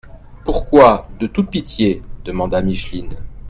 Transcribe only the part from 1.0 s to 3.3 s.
«de toute pitié»? demanda Micheline.